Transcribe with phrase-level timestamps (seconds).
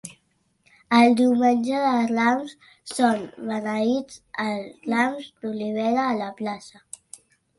[0.99, 2.55] El Diumenge de Rams
[2.93, 6.83] són beneïts els rams d'olivera a la plaça.